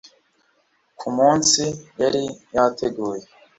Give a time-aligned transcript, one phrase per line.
[0.99, 1.63] ku munsi
[2.01, 2.23] yari
[2.55, 3.21] yateguye